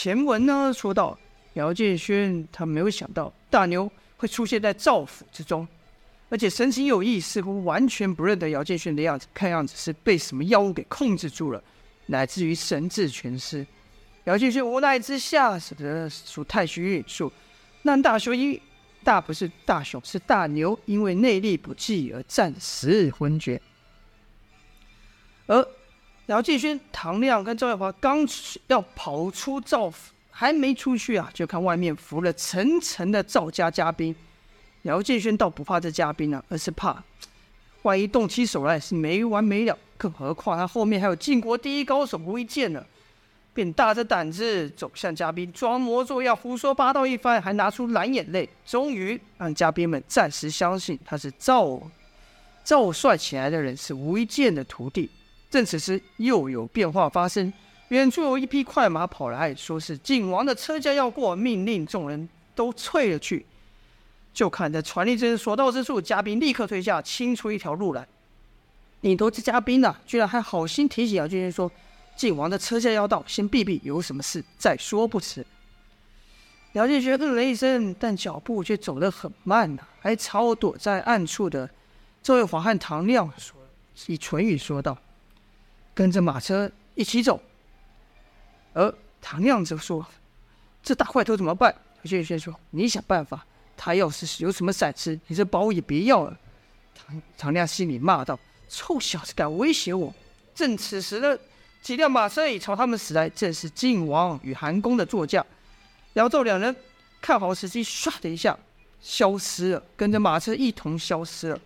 [0.00, 1.18] 前文呢说到，
[1.54, 5.66] 姚建轩他没有想到大牛会出现在赵府之中，
[6.28, 11.60] 而且神情有异，似乎完全不认得姚建轩的样子，看样子是被什么妖物给控制住了，
[12.06, 13.66] 乃至于神志全失。
[14.26, 17.32] 姚建轩无奈之下，使得属太虚运数，
[17.82, 18.62] 那大雄一
[19.02, 23.60] 大不是大雄，是大牛，因为内力不济而暂时昏厥。
[25.48, 25.68] 而
[26.28, 28.18] 姚建轩、唐亮跟赵月华刚
[28.66, 34.14] 要跑出赵府，还没出去啊，就看外面伏了层层的赵家家兵。
[34.82, 37.02] 姚建轩倒不怕这家兵啊，而是怕
[37.80, 39.76] 万一动起手来是没完没了。
[39.96, 42.84] 更何况他后面还有晋国第一高手吴一剑呢，
[43.54, 51.80] 便大着胆子走向家兵，装模作样胡说八道一番，还拿出蓝眼泪，终于让家兵们暂时相信他是赵
[52.62, 55.08] 赵帅请来的人，是吴一剑的徒弟。
[55.50, 57.52] 正此时，又有变化发生。
[57.88, 63.46] 远处有一匹快马跑来，说是晋王的车驾要过，命令众人都退了去。
[64.34, 68.06] 就看在传令之人所到之处，家兵立刻退下，清出一条路来。
[69.00, 71.72] 领头这家兵啊，居然还好心提醒姚建轩说
[72.14, 75.46] ：“晋王的车驾要到，先避避，有什么事再说不迟。”
[76.74, 81.68] 姚建轩嗯了一声，但脚步却走得很慢呐、还朝躲在暗处的
[82.22, 83.56] 这位华和唐亮说，
[84.06, 84.96] 以唇语说道。
[85.98, 87.42] 跟着马车一起走，
[88.72, 90.06] 而唐亮则说
[90.80, 93.44] ：“这大块头怎么办？”姚建轩说：“你想办法。
[93.76, 96.38] 他要是有什么闪失，你这包也别要了。”
[96.94, 98.38] 唐唐亮心里骂道
[98.70, 100.14] ：“臭小子，敢威胁我！”
[100.54, 101.36] 正此时呢，
[101.82, 105.44] 几辆马车已朝他们驶来，正是晋王与韩公的座驾。
[106.12, 106.76] 姚赵两人
[107.20, 108.56] 看好时机，唰的一下
[109.00, 111.60] 消失了，跟着马车一同消失了。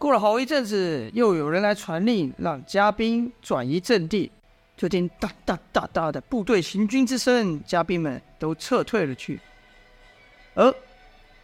[0.00, 4.32] 过了好一阵子，又有人来传令，让家兵转移阵地。
[4.74, 9.38] 就听哒哒哒哒的部队行军之声，家兵们都撤退了去。
[10.54, 10.74] 而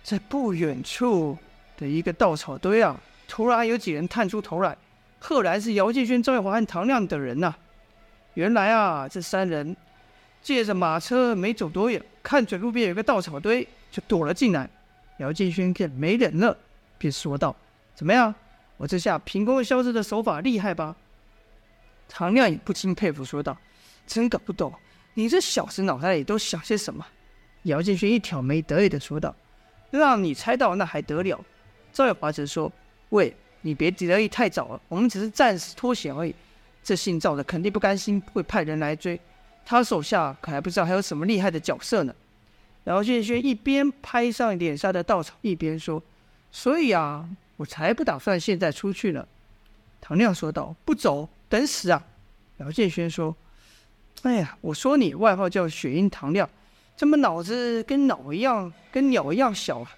[0.03, 1.37] 在不远处
[1.77, 4.75] 的一个稻草堆啊，突然有几人探出头来，
[5.19, 7.55] 赫然是姚建轩、赵月华和唐亮等人呐、
[8.33, 9.77] 原来啊，这三人
[10.41, 14.67] 借着马车没走多远，看准路边有个稻草堆，就躲了进来。
[15.19, 16.56] 姚建轩见没人了，
[16.97, 17.55] 便说道
[17.94, 18.34] ：“怎么样？”
[18.76, 20.94] 我这下凭空消失的手法厉害吧？
[22.09, 23.56] 唐亮也不禁佩服，说道
[24.06, 24.72] ：“真搞不懂，
[25.14, 27.04] 你这小子脑袋里都想些什么？”
[27.64, 29.34] 姚建勋一挑眉，得意的说道
[29.91, 31.44] ：“让你猜到那还得了？”
[31.92, 32.70] 赵月华则说
[33.10, 36.34] ：“喂，你别得意太早了，我们只是暂时脱险而已。
[36.84, 39.19] 这姓赵的肯定不甘心，会派人来追。
[39.64, 42.14] 他手下可还不知道还有什么厉害的角色呢。”
[42.84, 46.03] 姚建勋一边拍上脸上的稻草，一边说
[46.53, 49.27] ：“所以啊。”我才不打算现在出去呢，
[50.00, 50.75] 唐亮说道。
[50.84, 52.03] 不走，等死啊！
[52.59, 53.34] 姚建轩说
[54.22, 56.49] ：“哎呀，我说你外号叫雪鹰唐亮，
[56.97, 59.91] 怎么脑子跟鸟一样，跟鸟一样小啊？”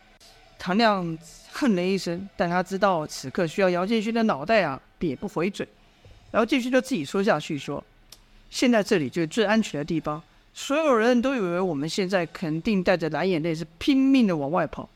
[0.58, 1.16] 唐亮
[1.52, 5.66] 哼了一声，但他知道此刻需要姚建轩的脑袋啊，便也不回嘴。
[6.32, 7.82] 姚建轩就自己说下去说
[8.50, 10.20] ：“现在这里就是最安全的地方，
[10.52, 14.88] 所有人都以为我们现在肯定带着蓝眼泪是拼命的往外跑，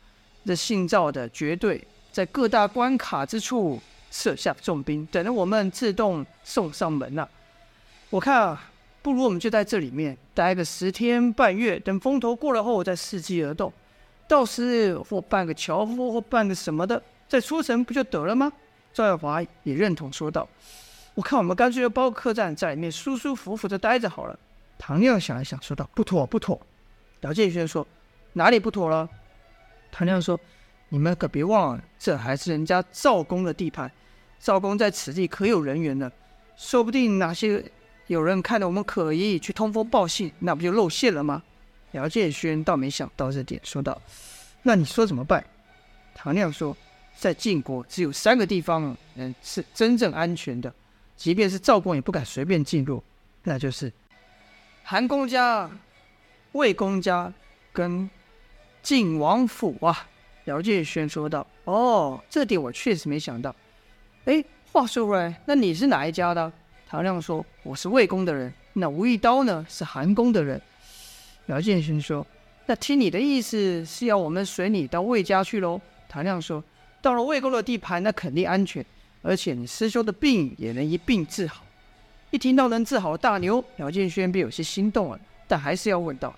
[0.45, 3.81] 这姓赵的绝对。”在各大关卡之处
[4.11, 7.27] 设下重兵，等着我们自动送上门呐、
[8.11, 13.73] 我看啊，不如我们就在这里面待个十天半月，等风头过了后再伺机而动。
[14.29, 18.53] 到时或办个樵夫，或办个什么的，再出城不就得了吗？
[18.93, 20.47] 赵耀华也认同说道
[21.15, 24.39] ：“我看我们干脆就包个客栈，在里面舒舒服服的待着好了。”
[24.79, 26.61] 唐亮想了想说道：“不妥，不妥。”
[27.23, 27.87] 姚建轩说
[28.35, 29.09] ：“哪里不妥了？”
[29.91, 30.39] 唐亮说。
[30.93, 33.91] 你们可别忘了，这还是人家赵公的地盘，
[34.39, 36.13] 赵公在此地可有人缘呢。
[36.55, 37.65] 说不定哪些
[38.09, 41.43] 有人看到我们可疑，去通风报信，那不就露馅了吗？
[41.93, 43.99] 姚建轩倒没想到这点，说道
[44.65, 45.43] ：“那你说怎么办？”
[46.15, 46.77] 唐亮说
[47.17, 50.71] ：“在晋国只有三个地方，嗯，是真正安全的，
[51.17, 53.03] 即便是赵公也不敢随便进入，
[53.45, 53.91] 那就是
[54.83, 55.71] 韩公家、
[56.53, 57.33] 魏公家
[57.73, 58.11] 跟
[58.83, 60.09] 晋王府啊。”
[60.45, 63.55] 姚建轩说道：“哦，这点我确实没想到。
[64.25, 66.53] 哎，话说回来，那你是哪一家的？”
[66.89, 68.53] 唐亮说：“我是魏公的人。
[68.75, 69.65] 那吴一刀呢？
[69.69, 70.61] 是韩公的人。”
[71.47, 72.27] 姚建轩说
[72.67, 76.63] ：“那听你的意思是要我们随你到魏家去喽？”唐亮说
[77.01, 78.85] ：“到了魏公的地盘，那肯定安全，
[79.23, 81.65] 而且你师兄的病也能一并治好。”
[82.31, 86.35] 一听到能治好大牛，姚建轩便有些心动了，但还是要问道：“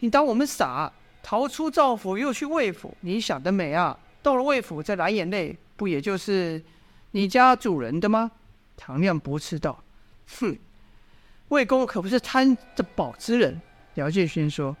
[0.00, 0.90] 你当我们傻？”
[1.22, 3.98] 逃出赵府，又去魏府，你想得美啊！
[4.22, 6.62] 到了魏府，再蓝眼泪，不也就是
[7.10, 8.30] 你家主人的吗？
[8.76, 9.82] 唐亮驳斥道
[10.38, 10.56] ：“哼，
[11.48, 13.60] 魏公可不是贪这宝之人。
[13.94, 14.76] 姚建勋说：“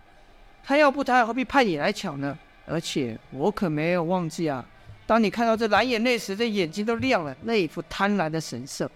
[0.62, 2.38] 他要不贪，何必派你来抢呢？
[2.66, 4.64] 而且我可没有忘记啊，
[5.06, 8.90] 当你看到这蓝眼泪时，这眼睛都亮了，那一副贪婪的神色。”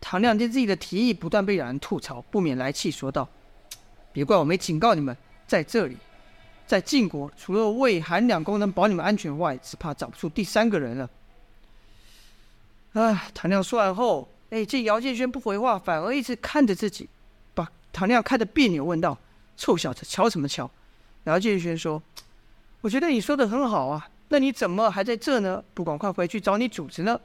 [0.00, 3.26] 唐亮见自己的提议不断被两人吐槽，不免来气，说道
[4.12, 5.96] ：“别怪我没警告你们，在这里，
[6.66, 11.10] 在晋国，除了魏、韩两公能保你们安全外，只怕找不出第三个人了。”
[12.94, 13.24] 啊！
[13.34, 17.08] 唐亮说完后，哎，这姚建轩不回话，反而一直看着自己。
[17.52, 19.18] 把唐亮看得别扭，问道
[19.56, 20.70] ：“臭小子，瞧什么瞧？”
[21.24, 22.00] 姚建轩说
[22.82, 25.64] ：“我觉得你说的很好啊，那你怎么还在这呢？
[25.74, 27.20] 不赶快回去找你主子呢？”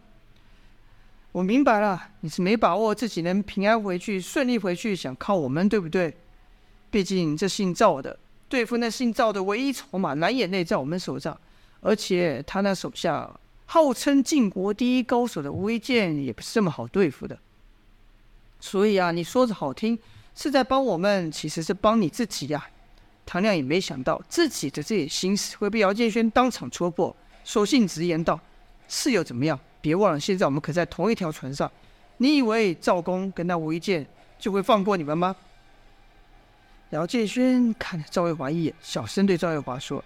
[1.31, 6.17] 我明白了，你是没把握自己能平安回去、顺利回去，想靠我们，对不对？
[6.89, 11.39] 毕竟这姓赵的对付那姓赵的唯一筹码蓝眼泪在我们手上，
[11.81, 13.29] 而且他那手下
[13.65, 17.37] 号称晋国第一高手的无意剑也不是这么好对付的。
[18.59, 19.97] 所以啊，你说着好听。
[20.35, 22.65] 是在帮我们，其实是帮你自己呀、
[23.25, 27.13] 唐亮也没想到自己的这些心思会被姚建轩当场戳破，
[27.43, 28.39] 索性直言道
[28.87, 29.59] ：“是又怎么样？
[29.81, 31.69] 别忘了，现在我们可在同一条船上。
[32.17, 34.07] 你以为赵公跟那吴一剑
[34.37, 35.35] 就会放过你们吗？”
[36.91, 40.03] 姚建勋看了赵月华一眼，小声对赵月华说：“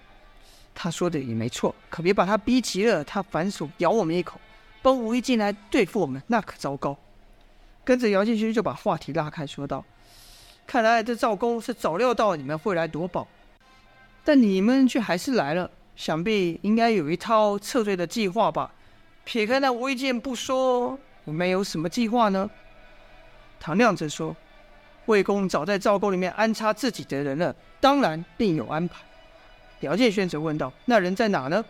[0.75, 4.37] 他说的也没错，可别把他逼急了，他反手咬我们一口，
[4.81, 6.97] 帮吴一进来对付我们，那可糟糕。”
[7.85, 9.83] 跟着姚建勋就把话题拉开，说道。
[10.67, 13.27] 看来这赵公是早料到你们会来夺宝，
[14.25, 18.73] 但你们却还是来了，想必应该有一套撤退的计划吧？
[19.23, 22.49] 撇开那无意见不说，你们有什么计划呢？
[23.59, 24.35] 唐亮则说
[25.05, 29.01] ：“魏公早在赵宫里面安插自己的人了，当然另有安排。”
[29.81, 31.63] 姚建轩则问道：“那人在哪呢？”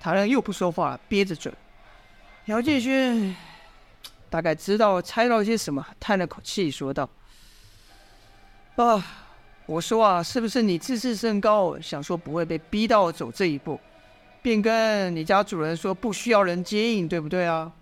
[0.00, 1.52] 唐亮又不说话，憋着嘴。
[2.44, 3.34] 姚建轩
[4.30, 7.08] 大概知道猜到些什么，叹了口气说道。
[8.76, 9.04] 啊，
[9.66, 13.80] 我说啊，是不是你自视甚高，想说不会被逼到走这一步，
[14.40, 17.72] 便跟你家主人说不需要人接应，对不对啊？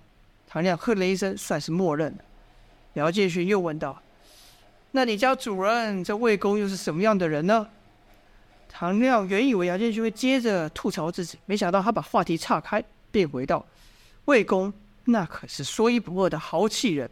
[0.48, 2.18] 唐亮哼了一声，算是默认了。
[2.94, 4.00] 姚建勋又问道
[4.96, 7.68] ：“那你家主人这魏公又是什么样的人呢？”
[8.66, 13.62] 唐亮原以为姚建勋会接着吐槽自己，没想到他把话题岔开，便回道
[14.24, 14.72] ：“魏公
[15.04, 17.10] 那可是说一不二的豪气人。”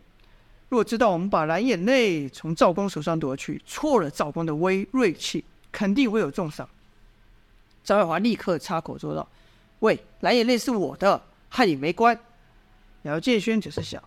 [0.71, 6.67] 若知道我们把蓝眼泪从赵公手上夺去，挫了赵公的威锐气，肯定会有重赏。
[7.85, 9.29] 赵月华立刻插口说道
[9.81, 11.21] ：“喂，蓝眼泪是我的，
[11.51, 12.19] 和你没关。”
[13.05, 14.03] 姚建轩只是想，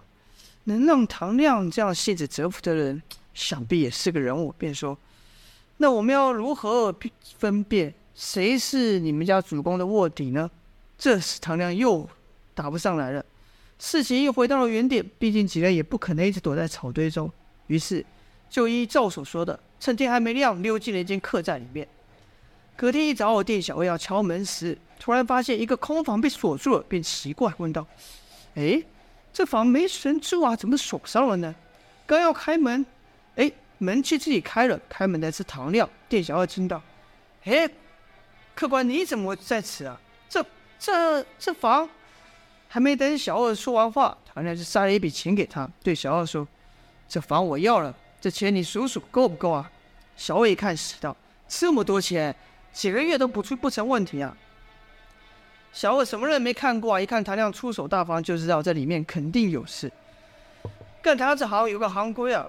[0.64, 3.02] 能让唐亮这样性子折服的人，
[3.38, 4.98] 想必也是个人物，便说
[5.78, 6.94] ：“那我们要如何
[7.38, 10.50] 分辨谁是你们家主公的卧底呢？”
[10.98, 12.10] 这时唐亮又
[12.56, 13.24] 答不上来了。
[13.78, 17.32] 事情又回到了原点，毕竟几人也不可能一直躲在草堆中，
[17.68, 18.04] 于是
[18.50, 21.88] 就依赵所说的，趁天还没亮，溜进了一间客栈里面。
[22.76, 27.86] 隔天一早，我店小二要敲门时，突然发现一个空房被锁住了，便奇怪问道
[28.56, 28.82] ：“哎，
[29.32, 31.54] 这房没人住啊，怎么锁上了呢？”
[32.08, 32.84] 刚要开门，
[33.78, 35.90] 门却自己开了，开门的是唐亮。
[36.10, 36.82] 店小二惊道
[37.46, 37.70] ：“哎，
[38.56, 40.00] 客官你怎么在此啊？
[40.28, 40.46] 这、
[40.80, 41.88] 这、这房……”
[42.70, 46.46] 还没等小二说完话，唐亮就塞了一笔钱给他，对小二说
[47.08, 49.72] ：“这房我要了，这钱你数数够不够啊？”
[50.18, 51.16] 小二一看，喜道
[51.48, 52.36] ：“这么多钱，
[52.74, 54.36] 几个月都不出不成问题啊。”
[55.72, 57.00] 小二什么人没看过啊？
[57.00, 59.90] 一看唐亮出手大方，就知道这里面肯定有事。
[61.02, 62.46] 干他这行有个行规啊，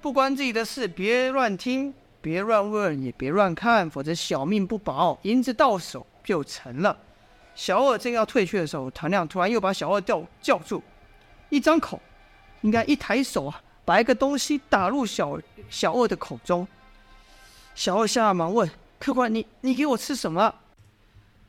[0.00, 6.96] 不关自己的事，别乱听，别乱问，也别乱看，否则小命不保，银子到手就成了。
[7.54, 10.82] 小二正要退去的时候，唐亮突然又把小二叫叫住，
[11.48, 12.00] 一张口，
[12.60, 16.68] 应该一抬手啊，把一个东西打入小小二的口中。
[17.74, 20.54] 小二吓忙问：“客官，你你给我吃什么？”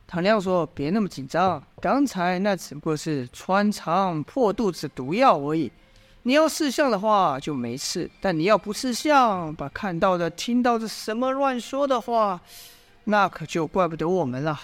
[0.07, 5.69] 唐亮说：“别那么紧张，刚才那只不过是穿肠破肚子毒药而已。
[6.27, 12.41] 你要识相的话就没事，但你要不识相，把看到的、听到的什么乱说的话，
[13.05, 14.59] 那可就怪不得我们了。”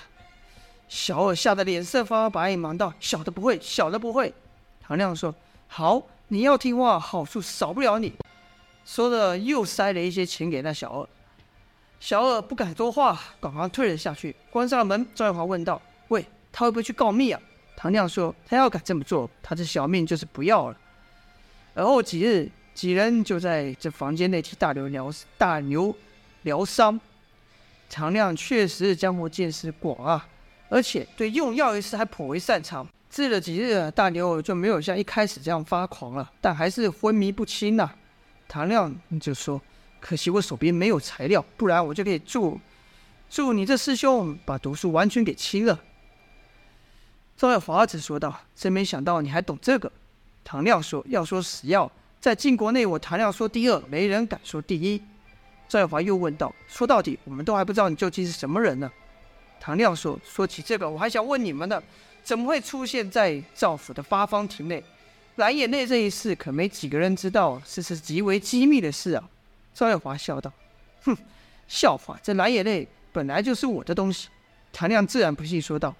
[0.89, 4.33] 小二吓得脸色发白，忙道：“小的不会，小的不会。”
[4.85, 5.33] 唐亮说
[5.69, 8.11] ：“好，你要听话，好处少不了你。”
[8.83, 11.07] 说着又塞了一些钱给那小二。
[12.01, 15.07] 小二不敢多话，赶忙退了下去，关上了门。
[15.15, 17.39] 赵月华问道：“喂，他会不会去告密啊？”
[17.77, 20.77] 唐亮说：“他要敢这么做，他这小命就是不要了。”
[21.73, 25.95] 而后几日，几人就在这房间内替大牛疗大牛
[26.43, 26.99] 疗伤。
[27.89, 30.27] 唐亮确实江湖见识广啊。
[30.69, 37.91] 而且对用药一事还颇为擅长，治了几日，大牛就没有像一开始这样发狂了，但还是昏迷不清呐。
[38.47, 39.61] 唐亮就说
[40.01, 42.59] ：“可惜我手边没有材料，不然我就可以助
[43.29, 45.79] 助你这师兄把毒素完全给清了。”
[47.37, 49.91] 赵月华则说道：“真没想到你还懂这个。”
[50.43, 55.01] 唐亮说：“要说死要，在晋国内，我唐亮说第二，没人敢说第一。”
[55.69, 58.91] 赵月华又问道：“说到底，我们都还不知道你究竟是什么人呢？”
[59.59, 61.81] 唐亮说：“说起这个，我还想问你们呢，
[62.23, 64.83] 怎么会出现在赵府的八方亭内？
[65.37, 69.29] 蓝眼泪这一事，可没几个人知道，这是极为机密的事啊。”
[69.73, 70.51] 赵月华笑道
[71.03, 71.17] ：“哼，
[71.67, 72.19] 笑话！
[72.21, 74.27] 这蓝眼泪本来就是我的东西。”
[74.71, 75.95] 唐亮自然不信，说道：“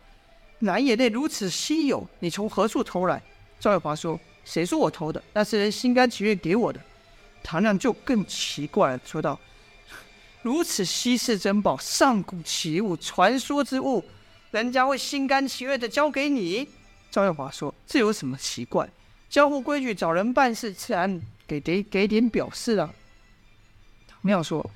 [0.60, 3.22] 蓝眼泪如此稀有，你从何处偷来？”
[3.60, 5.24] 赵月华说：“谁说我偷的？
[5.34, 6.80] 那是人心甘情愿给我的。”
[7.44, 9.40] 唐亮就更奇怪了，说道。
[10.42, 14.04] 如此稀世珍宝、上古奇物、传说之物，
[14.52, 16.68] 人家会心甘情愿的交给你？
[17.10, 18.90] 赵月华说：“这有什么奇怪？
[19.30, 22.94] 江湖规矩，找人办事，自然给给给点表示啊。”
[24.08, 24.70] 唐亮说：“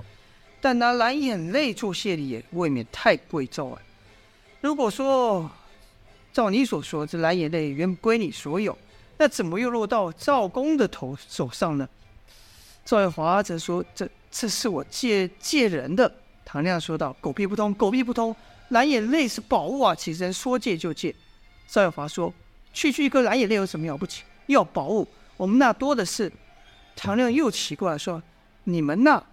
[0.62, 3.82] 但拿蓝眼泪做谢礼，也未免太贵重了。
[4.62, 5.50] 如果说
[6.34, 8.78] 照你所说，这蓝眼泪原归你所有，
[9.18, 11.88] 那怎么又落到赵公的头手上呢？”
[12.86, 16.14] 赵月华则说：“这。”这是我借借人的。
[16.44, 18.36] 唐亮说道：“狗屁不通，狗屁不通！
[18.68, 21.16] 蓝眼泪是宝物啊，岂是说借就借？”
[21.66, 22.32] 赵月华说
[22.74, 24.24] ：“区区一颗蓝眼泪有什么了不起？
[24.48, 25.08] 要宝物，
[25.38, 26.32] 我们那多的是。”
[26.96, 28.22] 唐亮又奇怪，说
[28.66, 29.24] ：“你们那……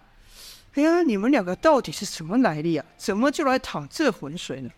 [0.75, 2.85] 哎呀，你们两个到底是什么来历啊？
[2.97, 4.69] 怎么就来淌这浑水呢？”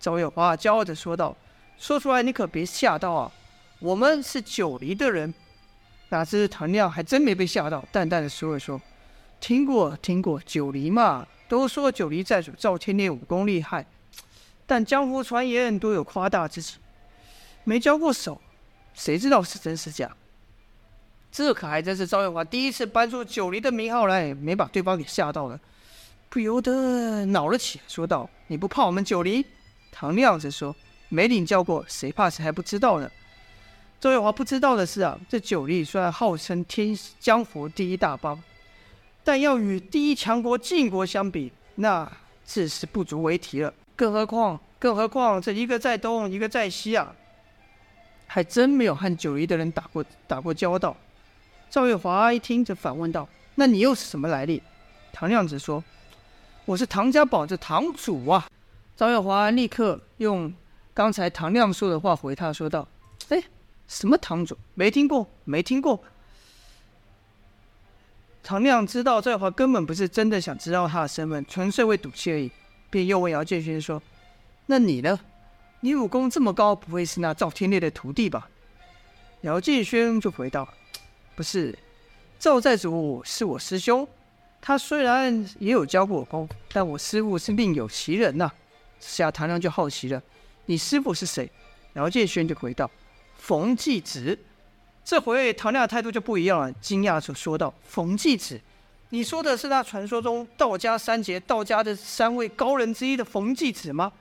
[0.00, 1.36] 赵月华骄傲地说道
[1.78, 3.30] ：“说出来你可别吓到啊！
[3.78, 5.32] 我们是九黎的人。”
[6.10, 8.80] 哪知唐亮还真没被吓到，淡淡的说了说。
[9.38, 13.84] 听过听过九黎嘛，都说九黎寨主赵天烈武功厉害，
[14.64, 16.78] 但江湖传言多有夸大之词，
[17.64, 18.40] 没交过手，
[18.94, 20.16] 谁知道是真是假？
[21.30, 25.60] 这可还真是赵月华第一次搬出九黎的名号来，没把对方给吓到了，
[26.30, 29.44] 不由得恼了起来，说道：“你不怕我们九黎？”
[29.92, 30.74] 唐亮则说
[31.10, 33.10] ：“没领教过，谁怕谁还不知道呢？”
[34.00, 38.40] 赵月华不知道的是啊，这九黎虽然号称天江湖第一大帮。
[39.24, 42.08] 但要与第一强国晋国相比，那
[42.44, 43.74] 自是不足为提了。
[43.96, 47.12] 更何况，更何况这一个在东，一个在西啊，
[48.28, 50.96] 还真没有和九黎的人打过打过交道。
[51.68, 54.62] 赵月华一听，就反问道：“那你又是什么来历？”
[55.12, 55.82] 唐亮子说
[56.64, 58.46] ：“我是唐家堡的堂主啊。”
[58.94, 60.54] 赵月华立刻用
[60.94, 62.86] 刚才唐亮说的话回他说道
[63.30, 63.42] ：“哎，
[63.88, 64.56] 什么堂主？
[64.74, 66.02] 没听过，没听过。”
[68.42, 72.50] 唐亮知道这话根本不是真的想知道他的身份，纯粹为赌气而已，
[72.90, 74.00] 便又问姚建勋说
[74.66, 75.18] ：“那你呢？
[75.80, 78.48] 你武功这么高，不会是那赵天烈的徒弟吧？”
[79.42, 80.68] 姚建勋就回道
[81.34, 81.76] ：“不是，
[82.38, 84.06] 赵寨主是我师兄，
[84.60, 88.50] 他虽然也有教过我功，但我师父是另有其人呐、”
[89.00, 90.22] 这下唐亮就好奇了
[90.66, 91.50] ：“你师父是谁？”
[91.94, 92.88] 姚建勋就回道
[93.46, 94.36] ：“冯继子。”
[95.04, 98.60] 这回唐亮态度就不一样了，惊讶地说道：“冯继子，
[99.10, 104.12] 你说的是那传说中道家三杰、道家的三位高人之一的冯继子吗？”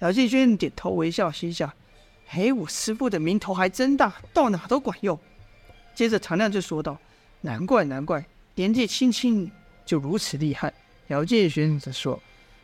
[0.00, 1.70] 姚继轩点头微笑，心想
[2.28, 5.18] ：“嘿，我师父的名头还真大，到哪都管用。”
[5.94, 6.96] 接着唐亮就说道
[7.42, 8.24] ：“难怪，难怪，
[8.54, 9.50] 年纪轻轻
[9.84, 10.72] 就如此厉害。”
[11.08, 12.18] 姚继轩则说：“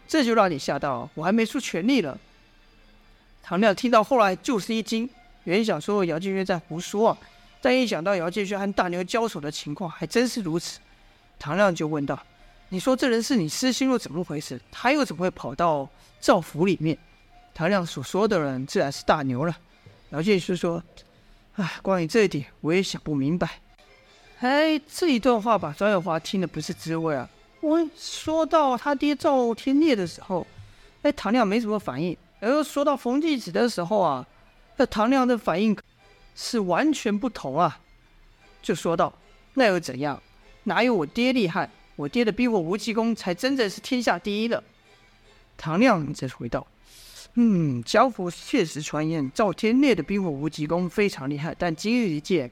[0.09, 2.19] 这就让你吓到，我还没出全力了。”
[3.43, 5.07] 唐亮听到后来就是一惊。
[5.45, 7.17] 原想说姚建勋在胡说，
[7.61, 10.81] 但一想到姚建勋和大牛交手的情况，还真是如此。
[11.39, 12.19] 唐亮就问道
[12.71, 14.61] ：“你说这人是你师兄又怎么回事？
[14.73, 15.89] 他又怎么会跑到
[16.21, 16.97] 赵府里面？”
[17.53, 19.57] 唐亮所说的人自然是大牛了。
[20.11, 20.83] 姚建勋说
[21.57, 23.61] ：“哎，关于这一点，我也想不明白。”
[24.41, 27.29] 哎，这一段话把赵月华听的不是滋味啊。
[27.61, 30.47] 我说到他爹赵天烈的时候，
[31.03, 34.27] 哎，唐亮没什么反应；而说到冯继子的时候啊。
[34.77, 35.77] 那唐亮的反应
[36.35, 37.81] 是完全不同啊，
[38.61, 39.13] 就说道
[39.55, 40.21] ：“那又怎样？
[40.65, 41.71] 哪有我爹厉害？
[41.97, 44.63] 我爹的冰火无极功才真正是天下第一的。”
[45.57, 46.67] 唐亮则回道
[47.35, 52.51] ：“嗯，江湖确实传言赵天烈的冰火无极功非常厉害，但今日一见，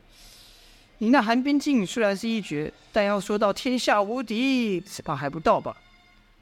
[0.99, 5.76] 你那寒冰镜虽然是一绝，但要说到天下无敌，只怕还不到吧？”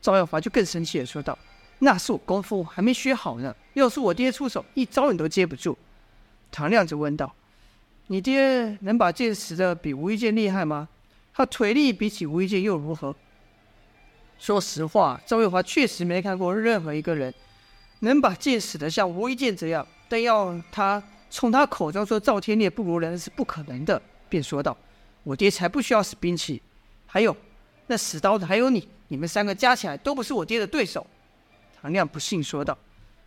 [0.02, 1.38] 赵耀华就更生气地说道。
[1.82, 5.76] 那是我功夫还没学好呢，要是我爹出手，一招你都接不住。
[6.52, 7.34] 唐亮就问道
[8.08, 10.88] ：“你爹能把剑使得比无意剑厉害吗？
[11.32, 13.14] 他腿力比起无意剑又如何？”
[14.38, 17.32] 说实话，赵月华确实没看过任何一个人
[18.00, 24.00] 能把剑使得像吴一剑这样，但要他从他口中说赵天烈不如人是不可能的。
[24.28, 24.76] 便说道
[25.25, 26.60] ：“我爹才不需要使兵器，
[27.06, 27.34] 还有
[27.87, 31.06] 那使刀的还有你，你们三个加起来都不是我爹的对手。”
[31.80, 32.76] 唐亮不信说道：“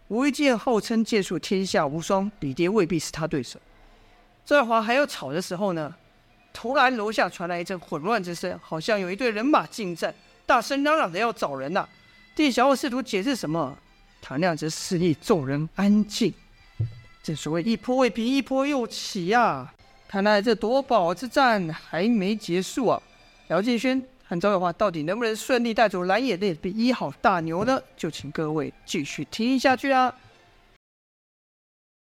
[0.10, 3.60] 吴一剑号称剑术天下无双，你爹未必是他对手。”
[4.46, 5.96] 这话还要吵的时候呢，
[6.54, 10.14] 突然楼下传来一阵混乱之声，好像有一队人马进战，
[10.46, 11.90] 大声嚷嚷着要找人呐、啊。
[12.36, 13.78] 店小二试图解释什么，
[14.22, 16.34] 唐亮则示意众人安静。
[17.24, 19.74] 正所谓一波未平，一波又起呀、啊！
[20.08, 23.02] 看来这夺宝之战还没结束啊！
[23.48, 27.80] 姚建轩和赵月华到底能不能顺利带走蓝眼泪的一号大牛呢？
[27.98, 30.14] 就请各位继续听下去啊！